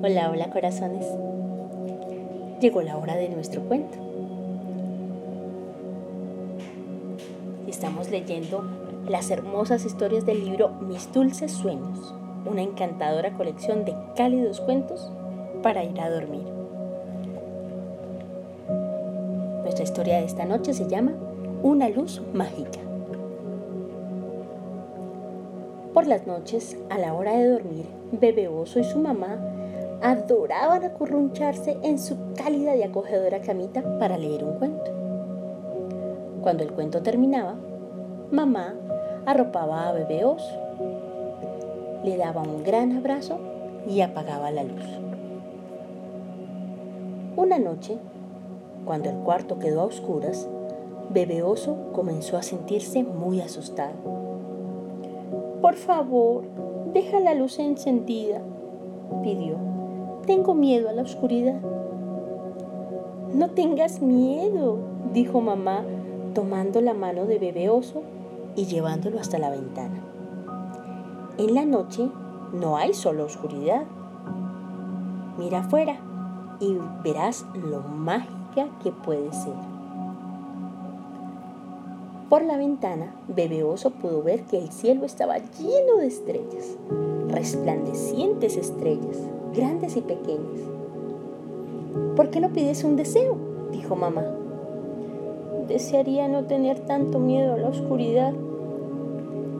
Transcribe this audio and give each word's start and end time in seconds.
Hola, 0.00 0.30
hola 0.30 0.48
corazones. 0.50 1.04
Llegó 2.60 2.82
la 2.82 2.96
hora 2.96 3.16
de 3.16 3.28
nuestro 3.30 3.62
cuento. 3.62 3.98
Estamos 7.66 8.08
leyendo 8.08 8.62
las 9.08 9.28
hermosas 9.32 9.84
historias 9.84 10.24
del 10.24 10.44
libro 10.44 10.68
Mis 10.68 11.12
dulces 11.12 11.50
sueños, 11.50 12.14
una 12.46 12.62
encantadora 12.62 13.32
colección 13.32 13.84
de 13.84 13.92
cálidos 14.14 14.60
cuentos 14.60 15.10
para 15.64 15.82
ir 15.82 16.00
a 16.00 16.08
dormir. 16.08 16.46
Nuestra 19.62 19.82
historia 19.82 20.18
de 20.18 20.26
esta 20.26 20.44
noche 20.44 20.74
se 20.74 20.86
llama 20.86 21.14
Una 21.64 21.88
luz 21.88 22.22
mágica. 22.32 22.78
Por 25.92 26.06
las 26.06 26.24
noches, 26.28 26.76
a 26.88 26.98
la 26.98 27.14
hora 27.14 27.36
de 27.36 27.48
dormir, 27.48 27.86
Bebe 28.12 28.46
Oso 28.46 28.78
y 28.78 28.84
su 28.84 29.00
mamá 29.00 29.38
adoraban 30.00 30.84
acurruncharse 30.84 31.76
en 31.82 31.98
su 31.98 32.16
cálida 32.34 32.76
y 32.76 32.82
acogedora 32.82 33.40
camita 33.40 33.82
para 33.98 34.16
leer 34.16 34.44
un 34.44 34.58
cuento. 34.58 34.90
Cuando 36.42 36.62
el 36.62 36.72
cuento 36.72 37.02
terminaba, 37.02 37.56
mamá 38.30 38.74
arropaba 39.26 39.88
a 39.88 39.92
bebé 39.92 40.24
oso, 40.24 40.56
le 42.04 42.16
daba 42.16 42.42
un 42.42 42.62
gran 42.62 42.96
abrazo 42.96 43.38
y 43.88 44.00
apagaba 44.00 44.50
la 44.50 44.62
luz. 44.62 44.84
Una 47.36 47.58
noche, 47.58 47.98
cuando 48.84 49.10
el 49.10 49.16
cuarto 49.16 49.58
quedó 49.58 49.82
a 49.82 49.84
oscuras, 49.84 50.48
bebé 51.10 51.42
oso 51.42 51.76
comenzó 51.92 52.36
a 52.36 52.42
sentirse 52.42 53.02
muy 53.02 53.40
asustado. 53.40 53.94
Por 55.60 55.74
favor, 55.74 56.44
deja 56.92 57.20
la 57.20 57.34
luz 57.34 57.58
encendida, 57.58 58.40
pidió. 59.22 59.67
Tengo 60.28 60.54
miedo 60.54 60.90
a 60.90 60.92
la 60.92 61.00
oscuridad. 61.00 61.58
No 63.32 63.48
tengas 63.48 64.02
miedo, 64.02 64.76
dijo 65.14 65.40
mamá, 65.40 65.84
tomando 66.34 66.82
la 66.82 66.92
mano 66.92 67.24
de 67.24 67.38
bebé 67.38 67.70
oso 67.70 68.02
y 68.54 68.66
llevándolo 68.66 69.20
hasta 69.20 69.38
la 69.38 69.48
ventana. 69.48 70.04
En 71.38 71.54
la 71.54 71.64
noche 71.64 72.10
no 72.52 72.76
hay 72.76 72.92
solo 72.92 73.24
oscuridad. 73.24 73.84
Mira 75.38 75.60
afuera 75.60 75.96
y 76.60 76.76
verás 77.02 77.46
lo 77.54 77.80
mágica 77.80 78.68
que 78.82 78.92
puede 78.92 79.32
ser. 79.32 79.54
Por 82.28 82.44
la 82.44 82.58
ventana, 82.58 83.14
Bebé 83.28 83.64
Oso 83.64 83.92
pudo 83.92 84.22
ver 84.22 84.42
que 84.42 84.58
el 84.58 84.70
cielo 84.70 85.06
estaba 85.06 85.38
lleno 85.38 85.96
de 85.96 86.06
estrellas, 86.06 86.76
resplandecientes 87.30 88.58
estrellas 88.58 89.16
grandes 89.58 89.96
y 89.96 90.00
pequeñas. 90.02 90.60
¿Por 92.14 92.30
qué 92.30 92.40
no 92.40 92.50
pides 92.52 92.84
un 92.84 92.94
deseo? 92.94 93.36
dijo 93.72 93.96
mamá. 93.96 94.24
Desearía 95.66 96.28
no 96.28 96.44
tener 96.44 96.78
tanto 96.80 97.18
miedo 97.18 97.54
a 97.54 97.58
la 97.58 97.68
oscuridad, 97.68 98.32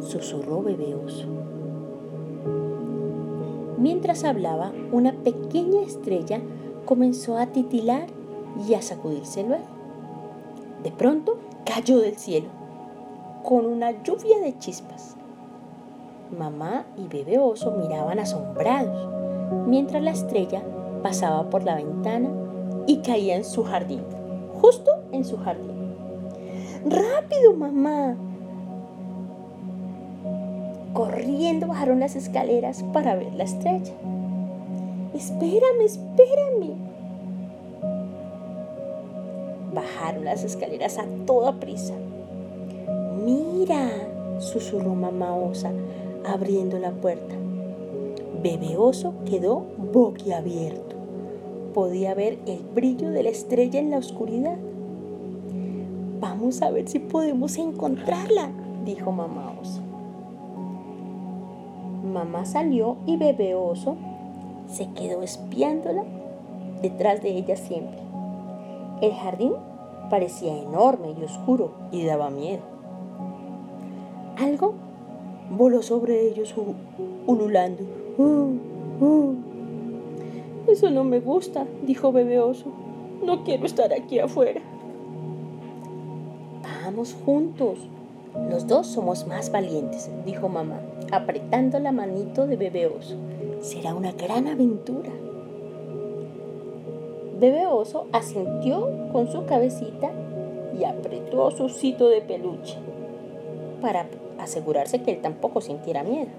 susurró 0.00 0.62
bebé 0.62 0.94
oso. 0.94 1.26
Mientras 3.76 4.22
hablaba, 4.22 4.72
una 4.92 5.12
pequeña 5.12 5.82
estrella 5.82 6.40
comenzó 6.84 7.36
a 7.36 7.46
titilar 7.46 8.06
y 8.68 8.74
a 8.74 8.82
sacudirse 8.82 9.42
luego. 9.42 9.66
De 10.84 10.92
pronto 10.92 11.38
cayó 11.64 11.98
del 11.98 12.16
cielo, 12.16 12.48
con 13.42 13.66
una 13.66 14.02
lluvia 14.02 14.38
de 14.38 14.56
chispas. 14.58 15.16
Mamá 16.38 16.86
y 16.96 17.08
bebé 17.08 17.38
oso 17.38 17.72
miraban 17.72 18.20
asombrados 18.20 19.17
mientras 19.66 20.02
la 20.02 20.10
estrella 20.10 20.62
pasaba 21.02 21.48
por 21.50 21.64
la 21.64 21.76
ventana 21.76 22.30
y 22.86 22.98
caía 22.98 23.36
en 23.36 23.44
su 23.44 23.64
jardín, 23.64 24.02
justo 24.60 24.90
en 25.12 25.24
su 25.24 25.36
jardín. 25.38 25.94
¡Rápido, 26.84 27.54
mamá! 27.54 28.16
Corriendo 30.92 31.66
bajaron 31.66 32.00
las 32.00 32.16
escaleras 32.16 32.82
para 32.92 33.14
ver 33.14 33.34
la 33.34 33.44
estrella. 33.44 33.92
Espérame, 35.14 35.84
espérame. 35.84 36.74
Bajaron 39.74 40.24
las 40.24 40.44
escaleras 40.44 40.98
a 40.98 41.04
toda 41.26 41.52
prisa. 41.60 41.94
Mira, 43.24 43.90
susurró 44.38 44.94
mamá 44.94 45.34
osa, 45.34 45.70
abriendo 46.26 46.78
la 46.78 46.90
puerta. 46.90 47.34
Bebé 48.42 48.76
Oso 48.76 49.14
quedó 49.24 49.66
boquiabierto. 49.76 50.96
Podía 51.74 52.14
ver 52.14 52.38
el 52.46 52.60
brillo 52.74 53.10
de 53.10 53.22
la 53.22 53.30
estrella 53.30 53.80
en 53.80 53.90
la 53.90 53.98
oscuridad. 53.98 54.56
Vamos 56.20 56.62
a 56.62 56.70
ver 56.70 56.88
si 56.88 56.98
podemos 56.98 57.58
encontrarla, 57.58 58.50
dijo 58.84 59.12
mamá 59.12 59.54
oso. 59.60 59.80
Mamá 62.04 62.44
salió 62.44 62.96
y 63.06 63.16
bebé 63.16 63.54
oso 63.54 63.96
se 64.68 64.88
quedó 64.92 65.22
espiándola 65.22 66.04
detrás 66.82 67.22
de 67.22 67.36
ella 67.36 67.56
siempre. 67.56 67.98
El 69.00 69.12
jardín 69.14 69.52
parecía 70.10 70.56
enorme 70.56 71.14
y 71.18 71.24
oscuro 71.24 71.72
y 71.92 72.04
daba 72.04 72.30
miedo. 72.30 72.62
Algo 74.38 74.74
voló 75.50 75.82
sobre 75.82 76.28
ellos 76.28 76.54
ululando. 77.26 77.84
Uh, 78.16 79.04
uh. 79.04 79.34
Eso 80.66 80.90
no 80.90 81.04
me 81.04 81.20
gusta, 81.20 81.66
dijo 81.86 82.12
Bebé 82.12 82.40
Oso. 82.40 82.66
No 83.24 83.44
quiero 83.44 83.66
estar 83.66 83.92
aquí 83.92 84.18
afuera. 84.18 84.60
Vamos 86.84 87.16
juntos. 87.24 87.78
Los 88.50 88.66
dos 88.66 88.86
somos 88.86 89.26
más 89.26 89.50
valientes, 89.50 90.10
dijo 90.24 90.48
mamá, 90.48 90.80
apretando 91.10 91.78
la 91.78 91.92
manito 91.92 92.46
de 92.46 92.56
Bebé 92.56 92.86
Oso. 92.86 93.16
Será 93.60 93.94
una 93.94 94.12
gran 94.12 94.46
aventura. 94.46 95.10
Bebé 97.40 97.66
Oso 97.66 98.06
asintió 98.12 98.88
con 99.12 99.28
su 99.32 99.44
cabecita 99.46 100.10
y 100.78 100.84
apretó 100.84 101.50
su 101.50 101.64
osito 101.64 102.08
de 102.08 102.20
peluche 102.20 102.76
para 103.80 104.06
asegurarse 104.38 105.02
que 105.02 105.12
él 105.12 105.20
tampoco 105.20 105.60
sintiera 105.60 106.02
miedo. 106.02 106.30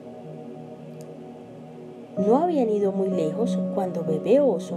No 2.17 2.37
habían 2.37 2.69
ido 2.69 2.91
muy 2.91 3.09
lejos 3.09 3.57
cuando 3.75 4.03
Bebé 4.03 4.39
Oso 4.41 4.75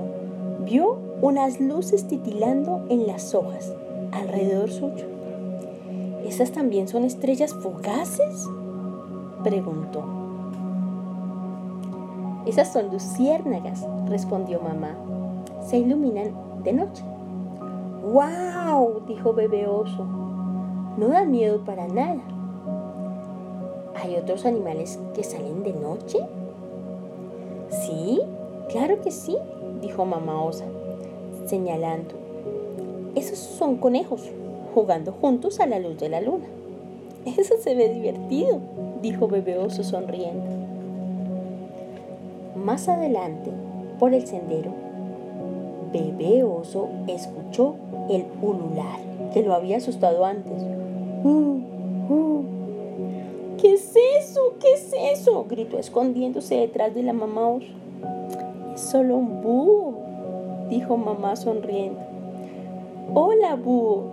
vio 0.64 0.96
unas 1.20 1.60
luces 1.60 2.06
titilando 2.06 2.84
en 2.88 3.06
las 3.06 3.34
hojas 3.34 3.72
alrededor 4.12 4.70
suyo. 4.70 5.06
¿Esas 6.24 6.52
también 6.52 6.88
son 6.88 7.04
estrellas 7.04 7.52
fugaces? 7.54 8.48
preguntó. 9.42 10.04
Esas 12.46 12.72
son 12.72 12.90
luciérnagas, 12.92 13.86
respondió 14.08 14.60
mamá. 14.60 14.96
Se 15.60 15.78
iluminan 15.78 16.32
de 16.62 16.72
noche. 16.72 17.04
¡Wow! 18.02 19.02
dijo 19.06 19.32
Bebé 19.32 19.66
Oso. 19.66 20.04
No 20.96 21.08
da 21.08 21.24
miedo 21.24 21.64
para 21.64 21.86
nada. 21.86 22.20
¿Hay 23.94 24.16
otros 24.16 24.46
animales 24.46 24.98
que 25.14 25.22
salen 25.22 25.62
de 25.62 25.72
noche? 25.72 26.18
Sí, 27.68 28.20
claro 28.68 29.00
que 29.00 29.10
sí, 29.10 29.36
dijo 29.80 30.04
mamá 30.04 30.42
osa, 30.42 30.64
señalando. 31.46 32.14
Esos 33.14 33.38
son 33.38 33.76
conejos, 33.76 34.30
jugando 34.74 35.12
juntos 35.12 35.60
a 35.60 35.66
la 35.66 35.78
luz 35.78 35.98
de 35.98 36.08
la 36.08 36.20
luna. 36.20 36.46
Eso 37.24 37.54
se 37.60 37.74
ve 37.74 37.92
divertido, 37.92 38.58
dijo 39.00 39.28
bebé 39.28 39.58
oso 39.58 39.84
sonriendo. 39.84 40.44
Más 42.56 42.88
adelante, 42.88 43.50
por 43.98 44.14
el 44.14 44.26
sendero, 44.26 44.72
bebé 45.92 46.42
oso 46.42 46.88
escuchó 47.06 47.74
el 48.08 48.24
ulular 48.40 48.98
que 49.32 49.42
lo 49.42 49.54
había 49.54 49.76
asustado 49.76 50.24
antes. 50.24 50.62
Uh, 51.22 51.60
uh. 52.08 52.51
¿Qué 53.62 53.74
es 53.74 53.94
eso? 54.18 54.54
¿Qué 54.58 54.72
es 54.72 54.92
eso? 54.92 55.46
gritó 55.48 55.78
escondiéndose 55.78 56.56
detrás 56.56 56.92
de 56.96 57.04
la 57.04 57.12
mamá 57.12 57.46
oso. 57.46 57.68
Es 58.74 58.80
solo 58.80 59.14
un 59.14 59.40
búho, 59.40 59.94
dijo 60.68 60.96
mamá 60.96 61.36
sonriendo. 61.36 62.00
Hola, 63.14 63.54
búho, 63.54 64.06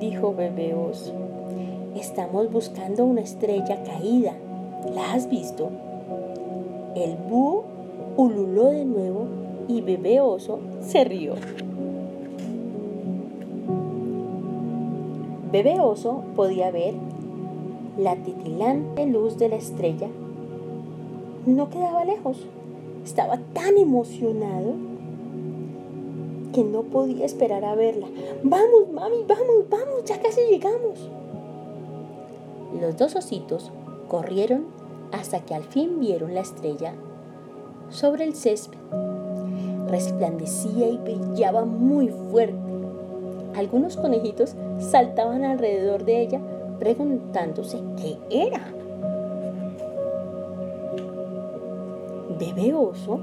dijo 0.00 0.34
bebé 0.34 0.74
oso. 0.74 1.12
Estamos 1.94 2.50
buscando 2.50 3.04
una 3.04 3.20
estrella 3.20 3.80
caída. 3.84 4.32
¿La 4.92 5.12
has 5.12 5.30
visto? 5.30 5.70
El 6.96 7.14
búho 7.14 7.62
ululó 8.16 8.70
de 8.70 8.84
nuevo 8.84 9.26
y 9.68 9.82
bebé 9.82 10.20
oso 10.20 10.58
se 10.80 11.04
rió. 11.04 11.34
Bebé 15.52 15.78
oso 15.78 16.24
podía 16.34 16.72
ver 16.72 16.94
la 17.98 18.16
titilante 18.16 19.06
luz 19.06 19.38
de 19.38 19.48
la 19.48 19.56
estrella 19.56 20.08
no 21.46 21.70
quedaba 21.70 22.04
lejos, 22.04 22.38
estaba 23.04 23.38
tan 23.54 23.78
emocionado 23.78 24.74
que 26.52 26.64
no 26.64 26.82
podía 26.82 27.24
esperar 27.24 27.64
a 27.64 27.74
verla. 27.74 28.06
Vamos, 28.42 28.90
mami, 28.92 29.24
vamos, 29.26 29.68
vamos, 29.70 30.04
ya 30.04 30.20
casi 30.20 30.40
llegamos. 30.50 31.08
Los 32.80 32.96
dos 32.96 33.14
ositos 33.14 33.70
corrieron 34.08 34.66
hasta 35.12 35.40
que 35.40 35.54
al 35.54 35.64
fin 35.64 36.00
vieron 36.00 36.34
la 36.34 36.40
estrella 36.40 36.94
sobre 37.90 38.24
el 38.24 38.34
césped. 38.34 38.78
Resplandecía 39.88 40.88
y 40.88 40.98
brillaba 40.98 41.64
muy 41.64 42.08
fuerte. 42.08 42.56
Algunos 43.54 43.96
conejitos 43.96 44.54
saltaban 44.78 45.44
alrededor 45.44 46.04
de 46.04 46.22
ella 46.22 46.40
preguntándose 46.78 47.80
qué 47.96 48.18
era. 48.30 48.72
Bebé 52.38 52.74
oso 52.74 53.18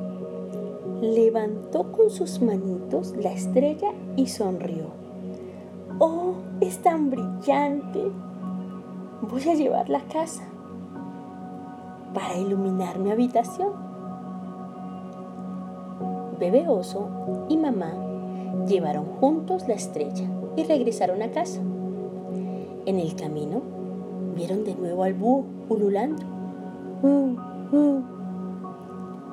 levantó 1.01 1.91
con 1.91 2.09
sus 2.09 2.41
manitos 2.41 3.15
la 3.17 3.31
estrella 3.31 3.91
y 4.15 4.27
sonrió. 4.27 4.85
¡Oh, 5.99 6.33
es 6.61 6.79
tan 6.79 7.09
brillante! 7.09 8.11
Voy 9.21 9.49
a 9.49 9.53
llevarla 9.53 9.99
a 9.99 10.07
casa 10.07 10.43
para 12.13 12.37
iluminar 12.37 12.99
mi 12.99 13.11
habitación. 13.11 13.71
Bebé 16.39 16.67
oso 16.67 17.07
y 17.49 17.57
mamá 17.57 17.93
llevaron 18.67 19.05
juntos 19.19 19.67
la 19.67 19.75
estrella 19.75 20.27
y 20.55 20.63
regresaron 20.63 21.21
a 21.21 21.31
casa. 21.31 21.61
En 22.85 22.99
el 22.99 23.15
camino 23.15 23.61
vieron 24.35 24.65
de 24.65 24.75
nuevo 24.75 25.03
al 25.03 25.13
búho 25.13 25.45
ululando, 25.69 26.21
uh, 27.01 28.01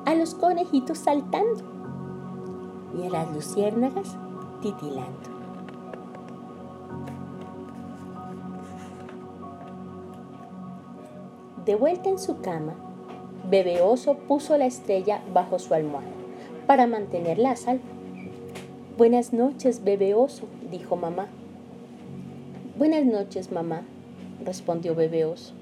a 0.05 0.15
los 0.15 0.35
conejitos 0.35 0.99
saltando 0.99 1.61
y 2.97 3.05
a 3.05 3.09
las 3.09 3.33
luciérnagas 3.33 4.15
titilando. 4.61 5.29
De 11.65 11.75
vuelta 11.75 12.09
en 12.09 12.19
su 12.19 12.39
cama, 12.39 12.73
Bebé 13.49 13.81
Oso 13.81 14.15
puso 14.15 14.57
la 14.57 14.65
estrella 14.65 15.21
bajo 15.33 15.59
su 15.59 15.73
almohada 15.73 16.07
para 16.67 16.87
mantenerla 16.87 17.51
a 17.51 17.55
salvo. 17.57 17.83
Buenas 18.97 19.33
noches, 19.33 19.83
Bebé 19.83 20.13
Oso, 20.15 20.45
dijo 20.71 20.95
mamá. 20.95 21.27
Buenas 22.81 23.05
noches, 23.05 23.51
mamá, 23.51 23.83
respondió 24.43 24.95
Bebé 24.95 25.23
Oso. 25.25 25.53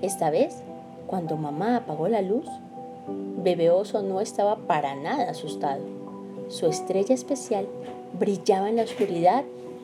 Esta 0.00 0.30
vez, 0.30 0.62
cuando 1.08 1.36
mamá 1.36 1.78
apagó 1.78 2.06
la 2.06 2.22
luz, 2.22 2.46
Bebé 3.42 3.68
Oso 3.70 4.00
no 4.00 4.20
estaba 4.20 4.58
para 4.68 4.94
nada 4.94 5.28
asustado. 5.28 5.82
Su 6.46 6.66
estrella 6.66 7.16
especial 7.16 7.66
brillaba 8.16 8.68
en 8.68 8.76
la 8.76 8.84
oscuridad 8.84 9.42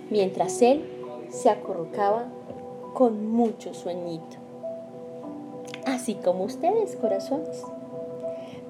mientras 0.08 0.62
él 0.62 0.84
se 1.30 1.50
acurrucaba 1.50 2.26
con 2.94 3.28
mucho 3.28 3.74
sueñito. 3.74 4.36
Así 5.84 6.14
como 6.14 6.44
ustedes, 6.44 6.94
corazones. 6.94 7.64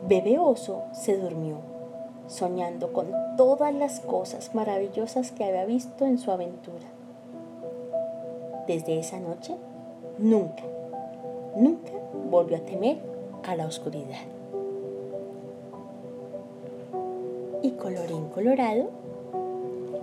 Bebé 0.08 0.38
Oso 0.38 0.84
se 0.93 1.19
durmió, 1.19 1.58
soñando 2.26 2.93
con 2.93 3.08
todas 3.37 3.75
las 3.75 4.00
cosas 4.00 4.55
maravillosas 4.55 5.32
que 5.32 5.44
había 5.44 5.64
visto 5.64 6.05
en 6.05 6.19
su 6.19 6.31
aventura. 6.31 6.87
Desde 8.67 8.99
esa 8.99 9.20
noche, 9.20 9.55
nunca, 10.19 10.64
nunca 11.55 11.93
volvió 12.31 12.56
a 12.56 12.61
temer 12.61 12.99
a 13.44 13.55
la 13.55 13.67
oscuridad. 13.67 14.25
Y 17.62 17.73
colorín 17.73 18.29
colorado, 18.29 18.90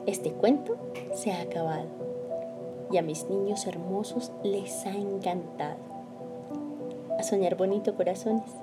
este 0.06 0.32
cuento 0.32 0.76
se 1.14 1.32
ha 1.32 1.42
acabado 1.42 1.88
y 2.92 2.98
a 2.98 3.02
mis 3.02 3.30
niños 3.30 3.66
hermosos 3.66 4.32
les 4.44 4.86
ha 4.86 4.92
encantado. 4.92 5.78
A 7.18 7.24
soñar 7.24 7.56
bonito, 7.56 7.96
corazones. 7.96 8.63